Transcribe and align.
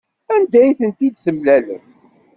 Anda 0.33 0.57
ay 0.61 0.71
tent-id-temlalem? 0.79 1.83